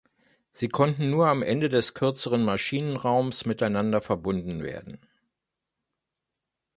Sie 0.51 0.67
konnten 0.67 1.11
nur 1.11 1.27
am 1.27 1.43
Ende 1.43 1.69
des 1.69 1.93
kürzeren 1.93 2.43
Maschinenraums 2.43 3.45
miteinander 3.45 4.01
verbunden 4.01 4.63
werden. 4.63 4.97